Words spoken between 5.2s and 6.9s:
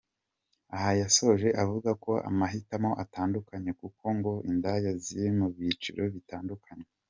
mu byiciro bitandukanye.